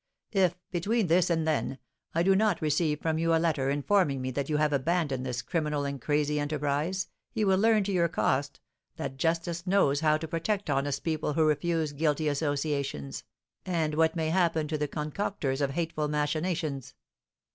[0.31, 1.77] If, between this and then,
[2.15, 5.43] I do not receive from you a letter informing me that you have abandoned this
[5.43, 8.59] criminal and crazy enterprise, you will learn to your cost
[8.95, 13.25] that Justice knows how to protect honest people who refuse guilty associations,
[13.63, 16.95] and what may happen to the concoctors of hateful machinations."